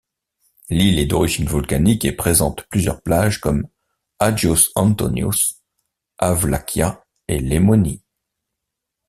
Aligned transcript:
L'île 0.71 0.97
est 0.97 1.05
d'origine 1.05 1.45
volcanique 1.45 2.05
et 2.05 2.11
présente 2.11 2.65
plusieurs 2.69 3.03
plages 3.03 3.39
comme 3.39 3.67
Agios 4.17 4.71
Antonios, 4.73 5.31
Avlakia 6.17 7.05
et 7.27 7.37
Lemoni. 7.39 8.01